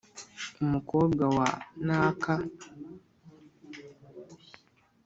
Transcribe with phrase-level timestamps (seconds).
[0.63, 1.47] umukobwa wa
[1.85, 2.33] naka,